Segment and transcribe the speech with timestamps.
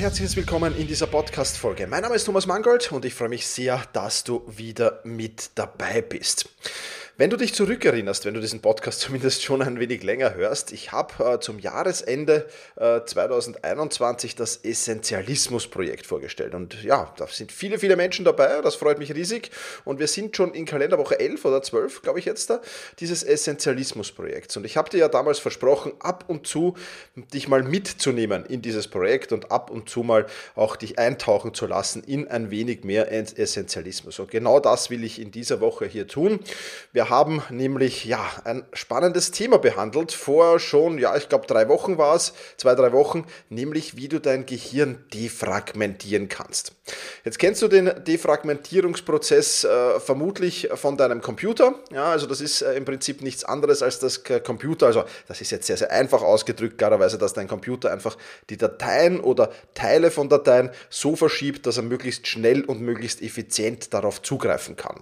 [0.00, 1.86] Herzliches Willkommen in dieser Podcast-Folge.
[1.86, 6.00] Mein Name ist Thomas Mangold und ich freue mich sehr, dass du wieder mit dabei
[6.00, 6.48] bist.
[7.20, 10.90] Wenn du dich zurückerinnerst, wenn du diesen Podcast zumindest schon ein wenig länger hörst, ich
[10.90, 16.54] habe äh, zum Jahresende äh, 2021 das Essentialismus-Projekt vorgestellt.
[16.54, 19.50] Und ja, da sind viele, viele Menschen dabei, das freut mich riesig.
[19.84, 22.62] Und wir sind schon in Kalenderwoche 11 oder 12, glaube ich jetzt da,
[23.00, 24.56] dieses Essentialismus-Projekts.
[24.56, 26.74] Und ich habe dir ja damals versprochen, ab und zu
[27.34, 31.66] dich mal mitzunehmen in dieses Projekt und ab und zu mal auch dich eintauchen zu
[31.66, 34.18] lassen in ein wenig mehr Essentialismus.
[34.20, 36.40] Und genau das will ich in dieser Woche hier tun.
[36.94, 40.12] Wir haben nämlich ja ein spannendes Thema behandelt.
[40.12, 44.20] Vor schon, ja, ich glaube drei Wochen war es, zwei, drei Wochen, nämlich wie du
[44.20, 46.72] dein Gehirn defragmentieren kannst.
[47.24, 51.74] Jetzt kennst du den Defragmentierungsprozess äh, vermutlich von deinem Computer.
[51.92, 54.86] Ja, also das ist äh, im Prinzip nichts anderes als das Computer.
[54.86, 58.16] Also das ist jetzt sehr, sehr einfach ausgedrückt, klarerweise, dass dein Computer einfach
[58.48, 63.92] die Dateien oder Teile von Dateien so verschiebt, dass er möglichst schnell und möglichst effizient
[63.92, 65.00] darauf zugreifen kann.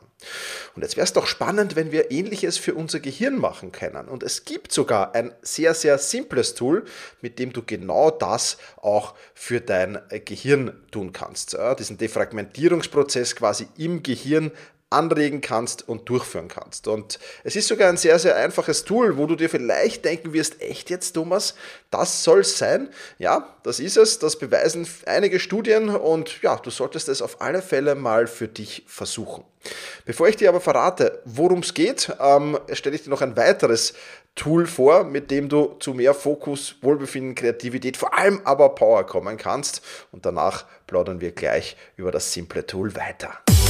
[0.75, 4.07] Und jetzt wäre es doch spannend, wenn wir wir ähnliches für unser Gehirn machen können.
[4.09, 6.85] Und es gibt sogar ein sehr, sehr simples Tool,
[7.21, 11.59] mit dem du genau das auch für dein Gehirn tun kannst.
[11.79, 14.53] Diesen Defragmentierungsprozess quasi im Gehirn
[14.91, 16.89] anregen kannst und durchführen kannst.
[16.89, 20.63] Und es ist sogar ein sehr, sehr einfaches Tool, wo du dir vielleicht denken wirst,
[20.63, 21.55] echt jetzt, Thomas,
[21.91, 22.89] das soll sein?
[23.19, 27.61] Ja, das ist es, das beweisen einige Studien und ja, du solltest es auf alle
[27.61, 29.45] Fälle mal für dich versuchen.
[30.07, 33.93] Bevor ich dir aber verrate, worum es geht, ähm, stelle ich dir noch ein weiteres
[34.35, 39.37] Tool vor, mit dem du zu mehr Fokus, Wohlbefinden, Kreativität, vor allem aber Power kommen
[39.37, 39.83] kannst.
[40.13, 43.41] Und danach plaudern wir gleich über das simple Tool weiter.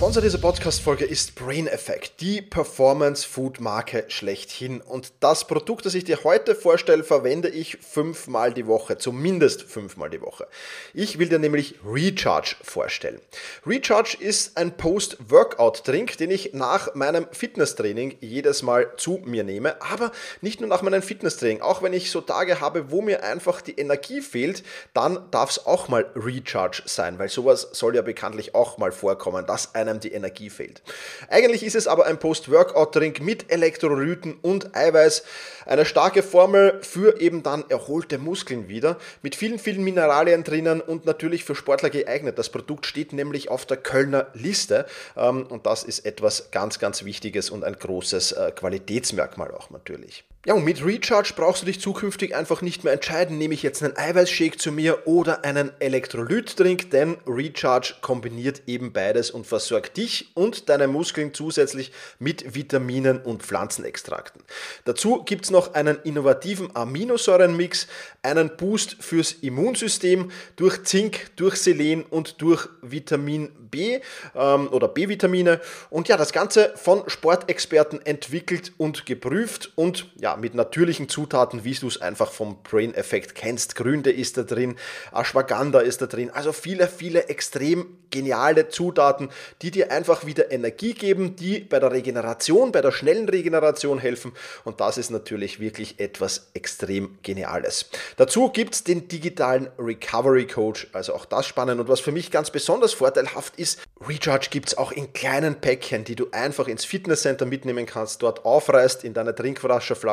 [0.00, 4.80] Sponsor dieser Podcast-Folge ist Brain Effect, die Performance-Food-Marke schlechthin.
[4.80, 10.08] Und das Produkt, das ich dir heute vorstelle, verwende ich fünfmal die Woche, zumindest fünfmal
[10.08, 10.48] die Woche.
[10.94, 13.20] Ich will dir nämlich Recharge vorstellen.
[13.66, 19.82] Recharge ist ein Post-Workout-Drink, den ich nach meinem Fitnesstraining jedes Mal zu mir nehme.
[19.82, 21.60] Aber nicht nur nach meinem Fitnesstraining.
[21.60, 24.62] Auch wenn ich so Tage habe, wo mir einfach die Energie fehlt,
[24.94, 29.44] dann darf es auch mal Recharge sein, weil sowas soll ja bekanntlich auch mal vorkommen,
[29.44, 30.82] dass eine einem die Energie fehlt.
[31.28, 35.24] Eigentlich ist es aber ein Post-Workout-Drink mit Elektrolyten und Eiweiß,
[35.66, 41.04] eine starke Formel für eben dann erholte Muskeln wieder, mit vielen, vielen Mineralien drinnen und
[41.04, 42.38] natürlich für Sportler geeignet.
[42.38, 44.86] Das Produkt steht nämlich auf der Kölner Liste
[45.16, 50.24] ähm, und das ist etwas ganz, ganz Wichtiges und ein großes äh, Qualitätsmerkmal auch natürlich.
[50.46, 53.82] Ja, und mit Recharge brauchst du dich zukünftig einfach nicht mehr entscheiden, nehme ich jetzt
[53.82, 60.30] einen Eiweißshake zu mir oder einen Elektrolytdrink, denn Recharge kombiniert eben beides und versorgt dich
[60.32, 64.42] und deine Muskeln zusätzlich mit Vitaminen und Pflanzenextrakten.
[64.86, 67.86] Dazu gibt es noch einen innovativen Aminosäurenmix,
[68.22, 74.00] einen Boost fürs Immunsystem durch Zink, durch Selen und durch Vitamin B
[74.34, 75.60] ähm, oder B-Vitamine.
[75.90, 81.64] Und ja, das Ganze von Sportexperten entwickelt und geprüft und ja, ja, mit natürlichen Zutaten,
[81.64, 83.74] wie du es einfach vom Brain-Effekt kennst.
[83.74, 84.76] Gründe ist da drin,
[85.12, 86.30] Ashwagandha ist da drin.
[86.30, 89.30] Also viele, viele extrem geniale Zutaten,
[89.62, 94.32] die dir einfach wieder Energie geben, die bei der Regeneration, bei der schnellen Regeneration helfen.
[94.64, 97.86] Und das ist natürlich wirklich etwas extrem Geniales.
[98.16, 101.80] Dazu gibt es den digitalen Recovery Coach, also auch das spannend.
[101.80, 106.04] Und was für mich ganz besonders vorteilhaft ist, Recharge gibt es auch in kleinen Päckchen,
[106.04, 109.34] die du einfach ins Fitnesscenter mitnehmen kannst, dort aufreißt, in deine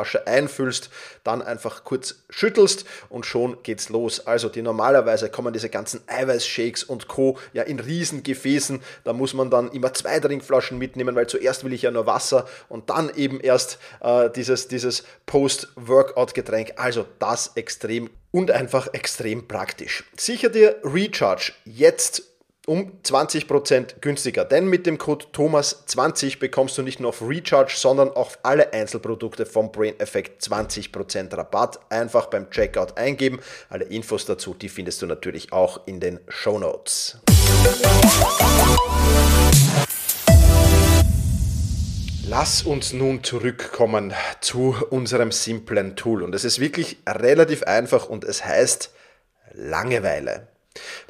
[0.08, 0.90] Trinkwasserflasche einfüllst,
[1.24, 4.26] dann einfach kurz schüttelst und schon geht's los.
[4.26, 7.38] Also die normalerweise kommen diese ganzen Eiweißshakes und Co.
[7.52, 8.80] ja in riesen Gefäßen.
[9.04, 12.46] Da muss man dann immer zwei Trinkflaschen mitnehmen, weil zuerst will ich ja nur Wasser
[12.68, 16.74] und dann eben erst äh, dieses, dieses Post-Workout-Getränk.
[16.76, 20.04] Also das extrem und einfach extrem praktisch.
[20.16, 22.22] Sicher dir Recharge jetzt
[22.68, 24.44] um 20% günstiger.
[24.44, 28.74] Denn mit dem Code Thomas20 bekommst du nicht nur auf Recharge, sondern auch auf alle
[28.74, 31.80] Einzelprodukte vom Brain Effect 20% Rabatt.
[31.88, 33.40] Einfach beim Checkout eingeben.
[33.70, 37.16] Alle Infos dazu, die findest du natürlich auch in den Show Notes.
[42.28, 44.12] Lass uns nun zurückkommen
[44.42, 46.22] zu unserem simplen Tool.
[46.22, 48.92] Und es ist wirklich relativ einfach und es heißt
[49.54, 50.48] Langeweile.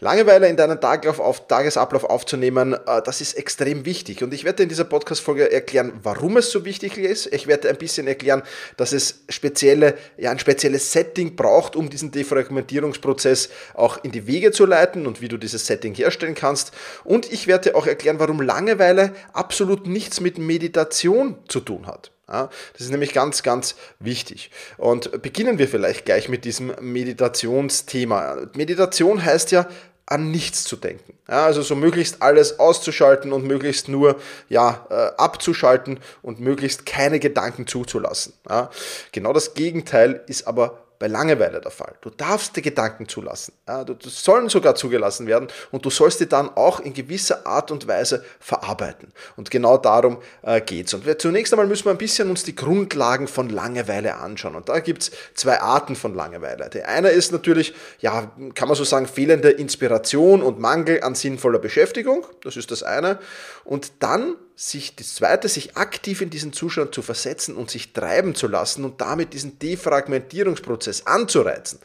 [0.00, 4.22] Langeweile in deinen Tagesablauf, aufzunehmen, äh, das ist extrem wichtig.
[4.22, 7.32] Und ich werde in dieser Podcast-Folge erklären, warum es so wichtig ist.
[7.32, 8.42] Ich werde ein bisschen erklären,
[8.76, 14.52] dass es spezielle, ja, ein spezielles Setting braucht, um diesen Defragmentierungsprozess auch in die Wege
[14.52, 16.72] zu leiten und wie du dieses Setting herstellen kannst.
[17.04, 22.12] Und ich werde auch erklären, warum Langeweile absolut nichts mit Meditation zu tun hat.
[22.30, 24.50] Ja, das ist nämlich ganz, ganz wichtig.
[24.76, 28.48] Und beginnen wir vielleicht gleich mit diesem Meditationsthema.
[28.54, 29.66] Meditation heißt ja,
[30.04, 31.18] an nichts zu denken.
[31.28, 37.18] Ja, also so möglichst alles auszuschalten und möglichst nur ja, äh, abzuschalten und möglichst keine
[37.18, 38.32] Gedanken zuzulassen.
[38.48, 38.70] Ja,
[39.12, 41.94] genau das Gegenteil ist aber bei Langeweile der Fall.
[42.00, 43.52] Du darfst die Gedanken zulassen.
[43.86, 47.70] Du, du sollen sogar zugelassen werden und du sollst die dann auch in gewisser Art
[47.70, 49.12] und Weise verarbeiten.
[49.36, 50.94] Und genau darum äh, geht's.
[50.94, 54.56] Und wir, zunächst einmal müssen wir ein bisschen uns die Grundlagen von Langeweile anschauen.
[54.56, 56.68] Und da gibt's zwei Arten von Langeweile.
[56.70, 61.60] Die eine ist natürlich, ja, kann man so sagen, fehlende Inspiration und Mangel an sinnvoller
[61.60, 62.26] Beschäftigung.
[62.42, 63.18] Das ist das eine.
[63.64, 68.34] Und dann sich das zweite, sich aktiv in diesen Zustand zu versetzen und sich treiben
[68.34, 71.78] zu lassen und damit diesen Defragmentierungsprozess anzureizen.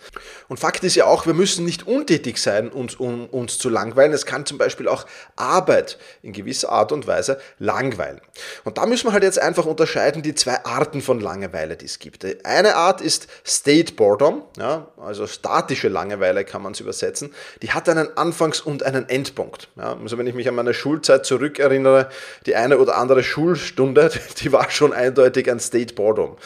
[0.47, 4.11] Und Fakt ist ja auch, wir müssen nicht untätig sein, uns, um uns zu langweilen.
[4.11, 5.05] Es kann zum Beispiel auch
[5.35, 8.19] Arbeit in gewisser Art und Weise langweilen.
[8.63, 11.99] Und da müssen wir halt jetzt einfach unterscheiden die zwei Arten von Langeweile, die es
[11.99, 12.25] gibt.
[12.43, 17.35] Eine Art ist State Boredom, ja, also statische Langeweile kann man es übersetzen.
[17.61, 19.69] Die hat einen Anfangs- und einen Endpunkt.
[19.75, 22.09] Ja, also wenn ich mich an meine Schulzeit zurückerinnere,
[22.47, 26.37] die eine oder andere Schulstunde, die war schon eindeutig ein State Boredom.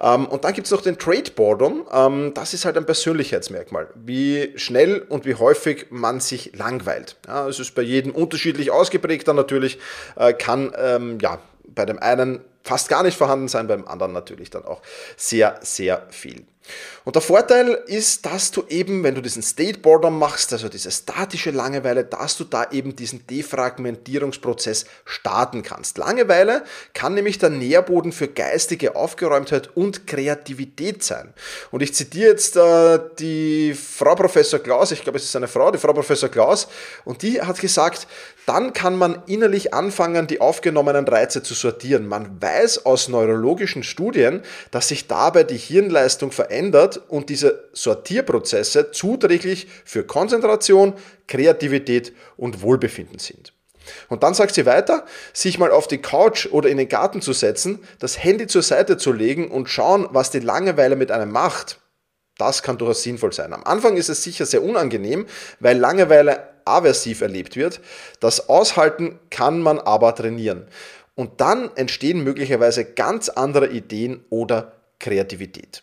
[0.00, 1.86] Ähm, und dann gibt es noch den Trade Boredom.
[1.92, 7.16] Ähm, das ist halt ein Persönlichkeitsmerkmal, wie schnell und wie häufig man sich langweilt.
[7.26, 9.78] Ja, es ist bei jedem unterschiedlich ausgeprägt, dann natürlich
[10.16, 11.38] äh, kann ähm, ja,
[11.68, 14.82] bei dem einen fast gar nicht vorhanden sein, beim anderen natürlich dann auch
[15.16, 16.44] sehr, sehr viel.
[17.04, 20.90] Und der Vorteil ist, dass du eben, wenn du diesen State Boredom machst, also diese
[20.90, 25.98] statische Langeweile, dass du da eben diesen Defragmentierungsprozess starten kannst.
[25.98, 26.62] Langeweile
[26.92, 31.32] kann nämlich der Nährboden für geistige Aufgeräumtheit und Kreativität sein.
[31.70, 35.70] Und ich zitiere jetzt äh, die Frau Professor Klaus, ich glaube, es ist eine Frau,
[35.70, 36.68] die Frau Professor Klaus,
[37.04, 38.06] und die hat gesagt,
[38.50, 42.08] dann kann man innerlich anfangen, die aufgenommenen Reize zu sortieren.
[42.08, 44.42] Man weiß aus neurologischen Studien,
[44.72, 50.94] dass sich dabei die Hirnleistung verändert und diese Sortierprozesse zuträglich für Konzentration,
[51.28, 53.52] Kreativität und Wohlbefinden sind.
[54.08, 57.32] Und dann sagt sie weiter, sich mal auf die Couch oder in den Garten zu
[57.32, 61.78] setzen, das Handy zur Seite zu legen und schauen, was die Langeweile mit einem macht.
[62.36, 63.52] Das kann durchaus sinnvoll sein.
[63.52, 65.26] Am Anfang ist es sicher sehr unangenehm,
[65.60, 67.80] weil Langeweile aversiv erlebt wird.
[68.20, 70.66] Das Aushalten kann man aber trainieren.
[71.14, 75.82] Und dann entstehen möglicherweise ganz andere Ideen oder Kreativität.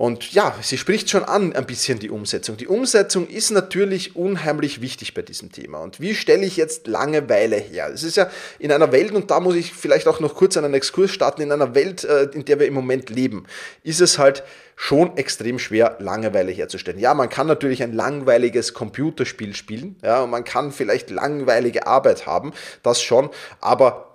[0.00, 2.56] Und ja, sie spricht schon an ein bisschen die Umsetzung.
[2.56, 5.80] Die Umsetzung ist natürlich unheimlich wichtig bei diesem Thema.
[5.80, 7.90] Und wie stelle ich jetzt Langeweile her?
[7.92, 10.72] Es ist ja in einer Welt, und da muss ich vielleicht auch noch kurz einen
[10.72, 13.44] Exkurs starten, in einer Welt, äh, in der wir im Moment leben,
[13.82, 14.42] ist es halt
[14.74, 16.98] schon extrem schwer, Langeweile herzustellen.
[16.98, 22.24] Ja, man kann natürlich ein langweiliges Computerspiel spielen, ja, und man kann vielleicht langweilige Arbeit
[22.24, 23.28] haben, das schon,
[23.60, 24.09] aber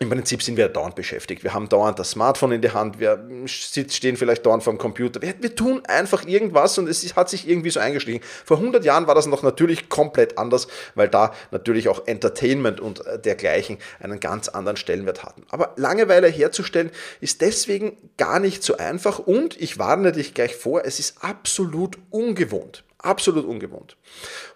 [0.00, 1.42] im Prinzip sind wir dauernd beschäftigt.
[1.42, 5.20] Wir haben dauernd das Smartphone in der Hand, wir stehen vielleicht dauernd vor dem Computer.
[5.20, 8.22] Wir, wir, tun einfach irgendwas und es hat sich irgendwie so eingeschlichen.
[8.44, 13.04] Vor 100 Jahren war das noch natürlich komplett anders, weil da natürlich auch Entertainment und
[13.06, 15.42] äh, dergleichen einen ganz anderen Stellenwert hatten.
[15.50, 16.90] Aber Langeweile herzustellen
[17.20, 21.98] ist deswegen gar nicht so einfach und ich warne dich gleich vor, es ist absolut
[22.10, 22.84] ungewohnt.
[23.00, 23.96] Absolut ungewohnt.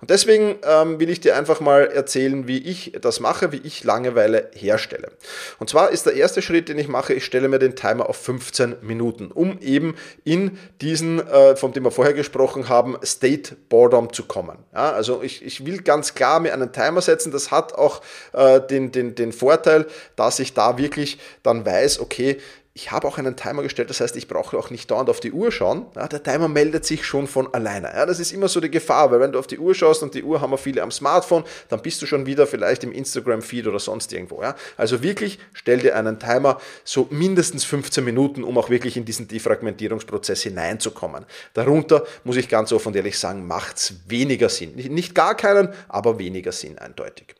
[0.00, 3.84] Und deswegen ähm, will ich dir einfach mal erzählen, wie ich das mache, wie ich
[3.84, 5.12] Langeweile herstelle.
[5.60, 8.16] Und zwar ist der erste Schritt, den ich mache, ich stelle mir den Timer auf
[8.16, 9.94] 15 Minuten, um eben
[10.24, 14.58] in diesen, äh, von dem wir vorher gesprochen haben, State Boredom zu kommen.
[14.74, 17.30] Ja, also ich, ich will ganz klar mir einen Timer setzen.
[17.30, 22.38] Das hat auch äh, den, den, den Vorteil, dass ich da wirklich dann weiß, okay,
[22.74, 25.32] ich habe auch einen Timer gestellt, das heißt, ich brauche auch nicht dauernd auf die
[25.32, 25.86] Uhr schauen.
[25.94, 27.88] Ja, der Timer meldet sich schon von alleine.
[27.88, 30.14] Ja, das ist immer so die Gefahr, weil wenn du auf die Uhr schaust und
[30.14, 33.66] die Uhr haben wir viele am Smartphone, dann bist du schon wieder vielleicht im Instagram-Feed
[33.66, 34.40] oder sonst irgendwo.
[34.40, 34.56] Ja.
[34.78, 39.28] Also wirklich, stell dir einen Timer so mindestens 15 Minuten, um auch wirklich in diesen
[39.28, 41.26] Defragmentierungsprozess hineinzukommen.
[41.52, 44.76] Darunter, muss ich ganz offen und ehrlich sagen, macht es weniger Sinn.
[44.76, 47.34] Nicht gar keinen, aber weniger Sinn eindeutig.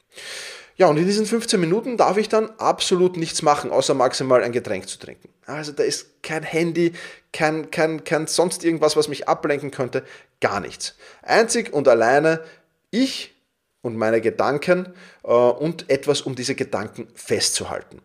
[0.76, 4.52] Ja, und in diesen 15 Minuten darf ich dann absolut nichts machen, außer maximal ein
[4.52, 5.28] Getränk zu trinken.
[5.46, 6.92] Also da ist kein Handy,
[7.32, 10.04] kein, kein, kein sonst irgendwas, was mich ablenken könnte,
[10.40, 10.94] gar nichts.
[11.22, 12.42] Einzig und alleine
[12.90, 13.34] ich
[13.82, 18.00] und meine Gedanken äh, und etwas, um diese Gedanken festzuhalten.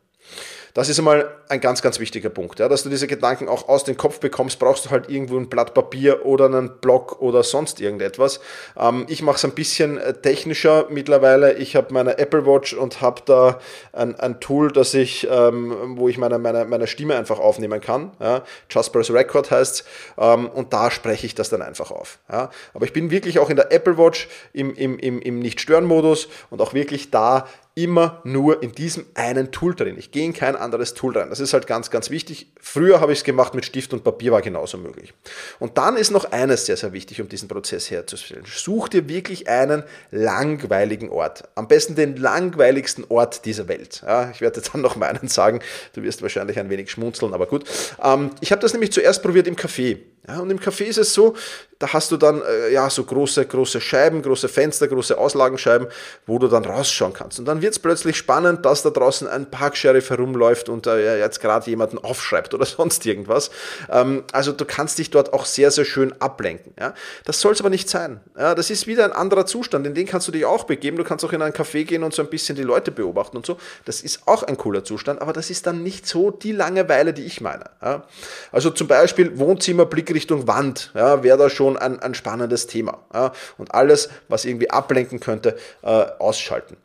[0.73, 2.59] Das ist einmal ein ganz, ganz wichtiger Punkt.
[2.59, 5.49] Ja, dass du diese Gedanken auch aus dem Kopf bekommst, brauchst du halt irgendwo ein
[5.49, 8.39] Blatt Papier oder einen Block oder sonst irgendetwas.
[8.77, 11.53] Ähm, ich mache es ein bisschen äh, technischer mittlerweile.
[11.53, 13.59] Ich habe meine Apple Watch und habe da
[13.93, 18.11] ein, ein Tool, das ich, ähm, wo ich meine, meine, meine Stimme einfach aufnehmen kann.
[18.19, 19.85] Ja, Jasper's Record heißt
[20.17, 22.19] ähm, und da spreche ich das dann einfach auf.
[22.31, 22.49] Ja.
[22.73, 26.61] Aber ich bin wirklich auch in der Apple Watch im, im, im, im Nicht-Stören-Modus und
[26.61, 29.99] auch wirklich da immer nur in diesem einen Tool drin.
[29.99, 31.29] Ich gehe in kein anderes Tool rein.
[31.29, 32.47] Das ist halt ganz, ganz wichtig.
[32.59, 35.13] Früher habe ich es gemacht mit Stift und Papier, war genauso möglich.
[35.59, 38.45] Und dann ist noch eines sehr, sehr wichtig, um diesen Prozess herzustellen.
[38.47, 41.43] Such dir wirklich einen langweiligen Ort.
[41.53, 44.01] Am besten den langweiligsten Ort dieser Welt.
[44.03, 45.59] Ja, ich werde dann noch meinen sagen.
[45.93, 47.65] Du wirst wahrscheinlich ein wenig schmunzeln, aber gut.
[48.03, 49.99] Ähm, ich habe das nämlich zuerst probiert im Café.
[50.27, 51.35] Ja, und im Café ist es so,
[51.79, 55.87] da hast du dann äh, ja so große, große Scheiben, große Fenster, große Auslagenscheiben,
[56.25, 57.39] wo du dann rausschauen kannst.
[57.39, 61.39] Und dann wird es plötzlich spannend, dass da draußen ein Parksheriff herumläuft und äh, jetzt
[61.39, 63.51] gerade jemanden aufschreibt oder sonst irgendwas.
[63.91, 66.73] Ähm, also du kannst dich dort auch sehr, sehr schön ablenken.
[66.79, 66.93] Ja?
[67.25, 68.21] Das soll es aber nicht sein.
[68.37, 70.97] Ja, das ist wieder ein anderer Zustand, in den kannst du dich auch begeben.
[70.97, 73.45] Du kannst auch in ein Café gehen und so ein bisschen die Leute beobachten und
[73.45, 73.57] so.
[73.85, 77.23] Das ist auch ein cooler Zustand, aber das ist dann nicht so die Langeweile, die
[77.23, 77.65] ich meine.
[77.81, 78.03] Ja?
[78.51, 83.05] Also zum Beispiel Wohnzimmer, Blick Richtung Wand, ja, wäre da schon ein, ein spannendes Thema.
[83.13, 86.77] Ja, und alles, was irgendwie ablenken könnte, äh, ausschalten.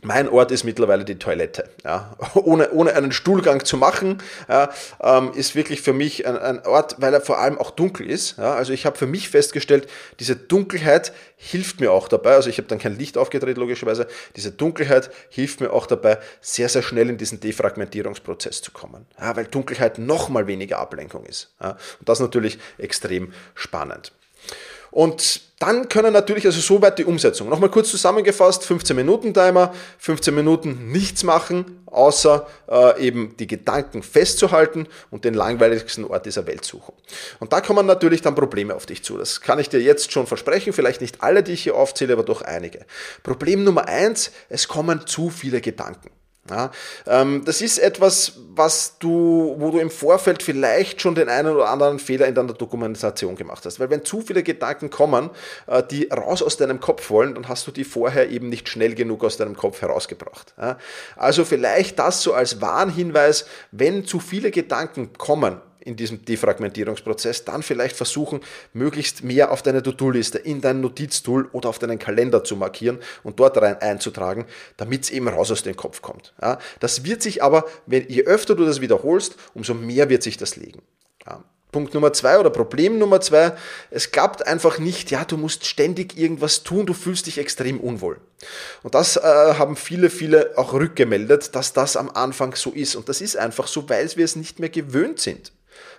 [0.00, 1.68] Mein Ort ist mittlerweile die Toilette.
[1.84, 2.16] Ja.
[2.34, 4.70] Ohne, ohne einen Stuhlgang zu machen, ja,
[5.02, 8.38] ähm, ist wirklich für mich ein, ein, Ort, weil er vor allem auch dunkel ist.
[8.38, 8.54] Ja.
[8.54, 9.88] Also ich habe für mich festgestellt,
[10.20, 12.34] diese Dunkelheit hilft mir auch dabei.
[12.34, 14.06] Also ich habe dann kein Licht aufgedreht, logischerweise.
[14.36, 19.04] Diese Dunkelheit hilft mir auch dabei, sehr, sehr schnell in diesen Defragmentierungsprozess zu kommen.
[19.20, 21.52] Ja, weil Dunkelheit nochmal weniger Ablenkung ist.
[21.60, 21.70] Ja.
[21.98, 24.12] Und das ist natürlich extrem spannend.
[24.90, 27.48] Und dann können natürlich, also soweit die Umsetzung.
[27.48, 34.04] Nochmal kurz zusammengefasst, 15 Minuten Timer, 15 Minuten nichts machen, außer äh, eben die Gedanken
[34.04, 36.94] festzuhalten und den langweiligsten Ort dieser Welt suchen.
[37.40, 39.18] Und da kommen natürlich dann Probleme auf dich zu.
[39.18, 42.22] Das kann ich dir jetzt schon versprechen, vielleicht nicht alle, die ich hier aufzähle, aber
[42.22, 42.86] doch einige.
[43.24, 46.10] Problem Nummer eins, es kommen zu viele Gedanken.
[46.50, 46.70] Ja,
[47.06, 51.68] ähm, das ist etwas, was du, wo du im Vorfeld vielleicht schon den einen oder
[51.68, 53.80] anderen Fehler in deiner Dokumentation gemacht hast.
[53.80, 55.30] Weil wenn zu viele Gedanken kommen,
[55.66, 58.94] äh, die raus aus deinem Kopf wollen, dann hast du die vorher eben nicht schnell
[58.94, 60.54] genug aus deinem Kopf herausgebracht.
[60.58, 60.78] Ja,
[61.16, 67.62] also vielleicht das so als Warnhinweis, wenn zu viele Gedanken kommen, in diesem Defragmentierungsprozess, dann
[67.62, 68.40] vielleicht versuchen,
[68.74, 73.40] möglichst mehr auf deine To-Do-Liste, in dein Notiztool oder auf deinen Kalender zu markieren und
[73.40, 74.44] dort rein einzutragen,
[74.76, 76.34] damit es eben raus aus dem Kopf kommt.
[76.40, 80.36] Ja, das wird sich aber, wenn, je öfter du das wiederholst, umso mehr wird sich
[80.36, 80.82] das legen.
[81.26, 81.42] Ja.
[81.70, 83.52] Punkt Nummer zwei oder Problem Nummer zwei,
[83.90, 88.20] es klappt einfach nicht, ja, du musst ständig irgendwas tun, du fühlst dich extrem unwohl.
[88.82, 92.96] Und das äh, haben viele, viele auch rückgemeldet, dass das am Anfang so ist.
[92.96, 95.52] Und das ist einfach so, weil wir es nicht mehr gewöhnt sind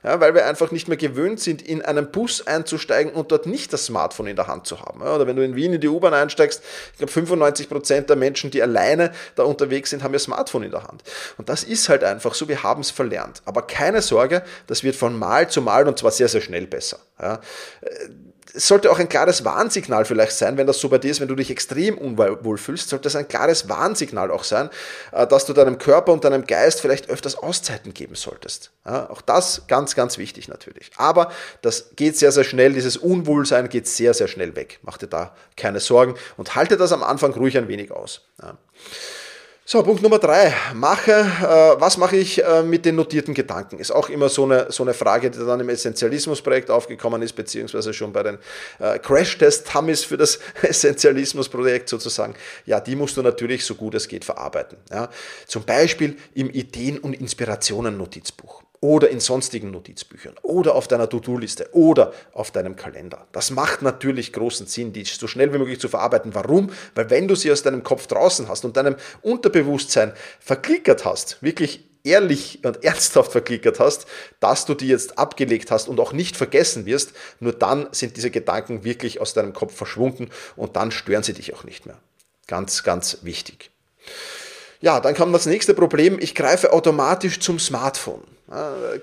[0.03, 3.73] ja, weil wir einfach nicht mehr gewöhnt sind, in einen Bus einzusteigen und dort nicht
[3.73, 5.01] das Smartphone in der Hand zu haben.
[5.01, 8.15] Ja, oder wenn du in Wien in die U-Bahn einsteigst, ich glaube 95 Prozent der
[8.15, 11.03] Menschen, die alleine da unterwegs sind, haben ihr Smartphone in der Hand.
[11.37, 13.41] Und das ist halt einfach so, wir haben es verlernt.
[13.45, 16.99] Aber keine Sorge, das wird von Mal zu Mal und zwar sehr, sehr schnell besser.
[17.21, 17.39] Ja,
[18.53, 21.27] es sollte auch ein klares Warnsignal vielleicht sein, wenn das so bei dir ist, wenn
[21.27, 24.69] du dich extrem unwohl fühlst, sollte es ein klares Warnsignal auch sein,
[25.11, 28.71] äh, dass du deinem Körper und deinem Geist vielleicht öfters Auszeiten geben solltest.
[28.85, 30.91] Ja, auch das ganz, ganz wichtig natürlich.
[30.97, 34.79] Aber das geht sehr, sehr schnell, dieses Unwohlsein geht sehr, sehr schnell weg.
[34.81, 38.21] Mach dir da keine Sorgen und halte das am Anfang ruhig ein wenig aus.
[38.41, 38.57] Ja.
[39.71, 40.51] So, Punkt Nummer drei.
[40.73, 43.77] Mache, äh, was mache ich äh, mit den notierten Gedanken?
[43.77, 47.93] Ist auch immer so eine, so eine Frage, die dann im Essentialismus-Projekt aufgekommen ist, beziehungsweise
[47.93, 48.39] schon bei den
[48.79, 52.33] äh, Crash-Test-Dummies für das Essentialismus-Projekt sozusagen.
[52.65, 54.79] Ja, die musst du natürlich so gut es geht verarbeiten.
[54.89, 55.07] Ja.
[55.45, 62.13] Zum Beispiel im Ideen- und Inspirationen-Notizbuch oder in sonstigen Notizbüchern oder auf deiner To-Do-Liste oder
[62.33, 63.27] auf deinem Kalender.
[63.31, 66.33] Das macht natürlich großen Sinn, die so schnell wie möglich zu verarbeiten.
[66.33, 66.71] Warum?
[66.95, 71.85] Weil wenn du sie aus deinem Kopf draußen hast und deinem Unterbewusstsein verklickert hast, wirklich
[72.03, 74.05] ehrlich und ernsthaft verklickert hast,
[74.39, 78.31] dass du die jetzt abgelegt hast und auch nicht vergessen wirst, nur dann sind diese
[78.31, 81.99] Gedanken wirklich aus deinem Kopf verschwunden und dann stören sie dich auch nicht mehr.
[82.47, 83.71] Ganz, ganz wichtig.
[84.81, 88.23] Ja, dann kam das nächste Problem, ich greife automatisch zum Smartphone.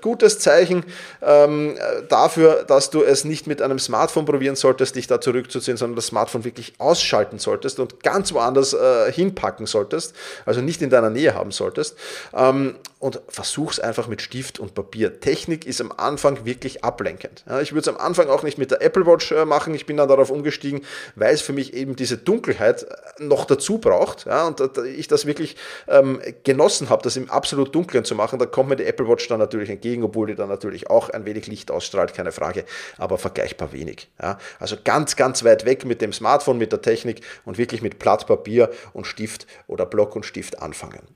[0.01, 0.83] Gutes Zeichen
[1.21, 1.77] ähm,
[2.09, 6.07] dafür, dass du es nicht mit einem Smartphone probieren solltest, dich da zurückzuziehen, sondern das
[6.07, 10.13] Smartphone wirklich ausschalten solltest und ganz woanders äh, hinpacken solltest,
[10.45, 11.95] also nicht in deiner Nähe haben solltest.
[12.33, 15.19] Ähm, und versuch's einfach mit Stift und Papier.
[15.19, 17.43] Technik ist am Anfang wirklich ablenkend.
[17.47, 19.75] Ja, ich würde es am Anfang auch nicht mit der Apple Watch äh, machen.
[19.75, 20.81] Ich bin dann darauf umgestiegen,
[21.15, 24.25] weil es für mich eben diese Dunkelheit äh, noch dazu braucht.
[24.25, 28.39] Ja, und äh, ich das wirklich ähm, genossen habe, das im absolut Dunklen zu machen.
[28.39, 31.25] Da kommt mir die Apple Watch dann natürlich entgegen, obwohl die dann natürlich auch ein
[31.25, 32.65] wenig Licht ausstrahlt, keine Frage,
[32.97, 34.09] aber vergleichbar wenig.
[34.19, 37.99] Ja, also ganz, ganz weit weg mit dem Smartphone, mit der Technik und wirklich mit
[37.99, 41.07] Blatt Papier und Stift oder Block und Stift anfangen.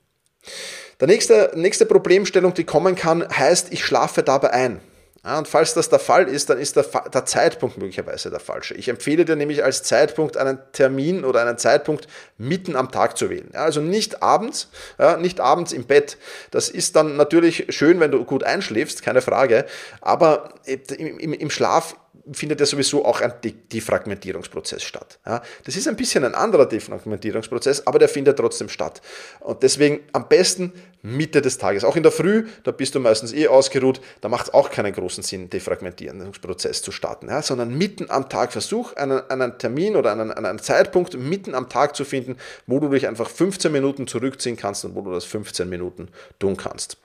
[1.01, 4.79] Der nächste, nächste Problemstellung, die kommen kann, heißt, ich schlafe dabei ein.
[5.23, 8.73] Ja, und falls das der Fall ist, dann ist der, der, Zeitpunkt möglicherweise der falsche.
[8.75, 13.29] Ich empfehle dir nämlich als Zeitpunkt einen Termin oder einen Zeitpunkt mitten am Tag zu
[13.29, 13.49] wählen.
[13.53, 16.17] Ja, also nicht abends, ja, nicht abends im Bett.
[16.49, 19.65] Das ist dann natürlich schön, wenn du gut einschläfst, keine Frage.
[20.01, 21.95] Aber im, im, im Schlaf
[22.31, 23.33] findet ja sowieso auch ein
[23.71, 25.19] Defragmentierungsprozess statt.
[25.25, 29.01] Ja, das ist ein bisschen ein anderer Defragmentierungsprozess, aber der findet trotzdem statt.
[29.39, 31.83] Und deswegen am besten Mitte des Tages.
[31.83, 34.93] Auch in der Früh, da bist du meistens eh ausgeruht, da macht es auch keinen
[34.93, 40.11] großen Sinn, Defragmentierungsprozess zu starten, ja, sondern mitten am Tag versuch einen, einen Termin oder
[40.11, 42.37] einen, einen Zeitpunkt mitten am Tag zu finden,
[42.67, 46.09] wo du dich einfach 15 Minuten zurückziehen kannst und wo du das 15 Minuten
[46.39, 46.97] tun kannst.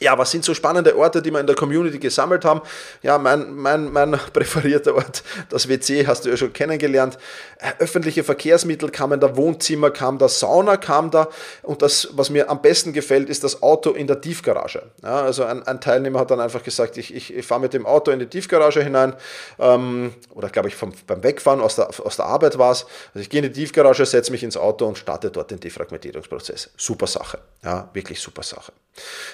[0.00, 2.62] Ja, was sind so spannende Orte, die wir in der Community gesammelt haben?
[3.02, 7.16] Ja, mein, mein, mein präferierter Ort, das WC, hast du ja schon kennengelernt.
[7.58, 11.28] Äh, öffentliche Verkehrsmittel kamen da, Wohnzimmer kam da, Sauna kam da.
[11.62, 14.82] Und das, was mir am besten gefällt, ist das Auto in der Tiefgarage.
[15.04, 17.86] Ja, also ein, ein, Teilnehmer hat dann einfach gesagt, ich, ich, ich fahre mit dem
[17.86, 19.14] Auto in die Tiefgarage hinein.
[19.60, 22.84] Ähm, oder glaube ich, vom, beim Wegfahren aus der, aus der Arbeit war es.
[23.14, 26.70] Also ich gehe in die Tiefgarage, setze mich ins Auto und starte dort den Defragmentierungsprozess.
[26.76, 27.38] Super Sache.
[27.62, 28.72] Ja, wirklich super Sache.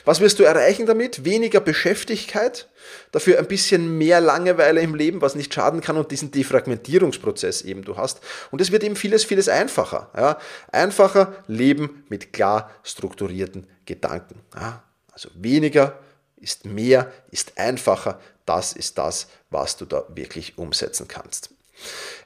[0.05, 1.25] Was wirst du erreichen damit?
[1.25, 2.69] Weniger Beschäftigkeit,
[3.13, 7.85] dafür ein bisschen mehr Langeweile im Leben, was nicht schaden kann und diesen Defragmentierungsprozess eben
[7.85, 8.21] du hast.
[8.51, 10.11] Und es wird eben vieles, vieles einfacher.
[10.17, 10.39] Ja?
[10.73, 14.41] Einfacher Leben mit klar strukturierten Gedanken.
[14.55, 14.83] Ja?
[15.13, 15.99] Also weniger
[16.37, 18.21] ist mehr, ist einfacher.
[18.47, 21.51] Das ist das, was du da wirklich umsetzen kannst.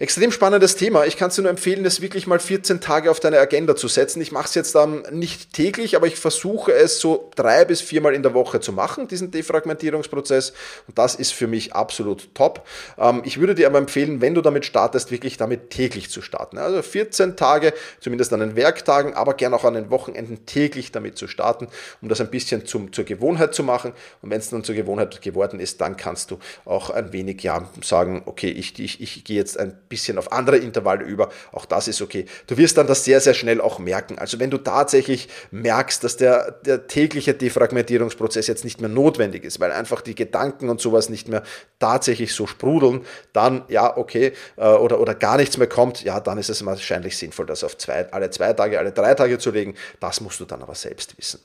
[0.00, 1.06] Extrem spannendes Thema.
[1.06, 3.86] Ich kann es dir nur empfehlen, das wirklich mal 14 Tage auf deine Agenda zu
[3.86, 4.20] setzen.
[4.20, 8.12] Ich mache es jetzt dann nicht täglich, aber ich versuche es so drei bis viermal
[8.12, 10.52] in der Woche zu machen, diesen Defragmentierungsprozess.
[10.88, 12.66] Und das ist für mich absolut top.
[12.98, 16.58] Ähm, ich würde dir aber empfehlen, wenn du damit startest, wirklich damit täglich zu starten.
[16.58, 21.16] Also 14 Tage, zumindest an den Werktagen, aber gern auch an den Wochenenden täglich damit
[21.16, 21.68] zu starten,
[22.02, 23.92] um das ein bisschen zum, zur Gewohnheit zu machen.
[24.22, 27.68] Und wenn es dann zur Gewohnheit geworden ist, dann kannst du auch ein wenig ja,
[27.80, 31.30] sagen, okay, ich, ich, ich gehe jetzt ein bisschen auf andere Intervalle über.
[31.52, 32.24] Auch das ist okay.
[32.46, 34.18] Du wirst dann das sehr, sehr schnell auch merken.
[34.18, 39.60] Also wenn du tatsächlich merkst, dass der, der tägliche Defragmentierungsprozess jetzt nicht mehr notwendig ist,
[39.60, 41.42] weil einfach die Gedanken und sowas nicht mehr
[41.78, 46.38] tatsächlich so sprudeln, dann ja, okay, äh, oder, oder gar nichts mehr kommt, ja, dann
[46.38, 49.74] ist es wahrscheinlich sinnvoll, das auf zwei, alle zwei Tage, alle drei Tage zu legen.
[50.00, 51.40] Das musst du dann aber selbst wissen.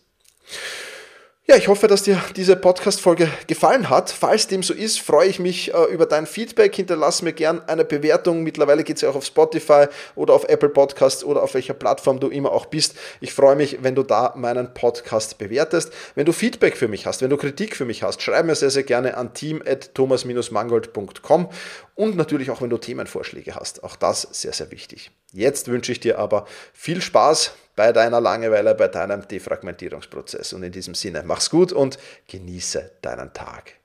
[1.50, 4.12] Ja, ich hoffe, dass dir diese Podcast-Folge gefallen hat.
[4.12, 6.76] Falls dem so ist, freue ich mich äh, über dein Feedback.
[6.76, 8.44] Hinterlass mir gern eine Bewertung.
[8.44, 12.20] Mittlerweile geht es ja auch auf Spotify oder auf Apple Podcasts oder auf welcher Plattform
[12.20, 12.94] du immer auch bist.
[13.20, 15.92] Ich freue mich, wenn du da meinen Podcast bewertest.
[16.14, 18.70] Wenn du Feedback für mich hast, wenn du Kritik für mich hast, schreib mir sehr,
[18.70, 21.50] sehr gerne an team.thomas-mangold.com
[21.96, 23.84] und natürlich auch, wenn du Themenvorschläge hast.
[23.84, 25.10] Auch das sehr, sehr wichtig.
[25.32, 30.54] Jetzt wünsche ich dir aber viel Spaß bei deiner Langeweile, bei deinem Defragmentierungsprozess.
[30.54, 33.76] Und in diesem Sinne, mach's gut und genieße deinen Tag.